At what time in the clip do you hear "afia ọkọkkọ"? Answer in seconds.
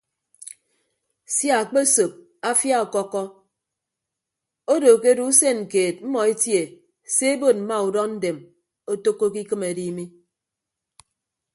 2.49-3.21